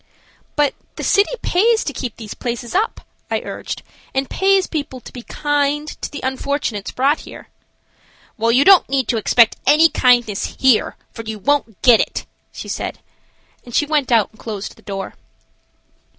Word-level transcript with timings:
"But 0.55 0.73
the 0.95 1.03
city 1.03 1.29
pays 1.43 1.83
to 1.83 1.93
keep 1.93 2.15
these 2.15 2.33
places 2.33 2.73
up," 2.73 3.01
I 3.29 3.39
urged, 3.41 3.83
"and 4.15 4.27
pays 4.27 4.65
people 4.65 4.99
to 4.99 5.13
be 5.13 5.21
kind 5.21 5.87
to 6.01 6.09
the 6.09 6.21
unfortunates 6.23 6.89
brought 6.89 7.19
here." 7.19 7.49
"Well, 8.35 8.51
you 8.51 8.65
don't 8.65 8.89
need 8.89 9.07
to 9.09 9.17
expect 9.17 9.57
any 9.67 9.89
kindness 9.89 10.55
here, 10.59 10.95
for 11.13 11.21
you 11.21 11.37
won't 11.37 11.79
get 11.83 11.99
it," 11.99 12.25
she 12.51 12.67
said, 12.67 12.97
and 13.63 13.75
she 13.75 13.85
went 13.85 14.11
out 14.11 14.31
and 14.31 14.39
closed 14.39 14.75
the 14.75 14.81
door. 14.81 15.13